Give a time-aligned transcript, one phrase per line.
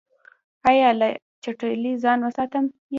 [0.69, 1.07] ایا له
[1.43, 2.65] چټلۍ ځان وساتم؟